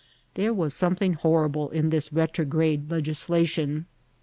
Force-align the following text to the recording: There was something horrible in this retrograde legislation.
There 0.33 0.51
was 0.51 0.73
something 0.73 1.13
horrible 1.13 1.69
in 1.69 1.91
this 1.91 2.11
retrograde 2.11 2.89
legislation. 2.89 3.85